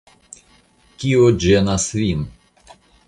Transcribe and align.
Kio 1.03 1.27
ĝenas 1.45 1.87
vin? 2.01 2.25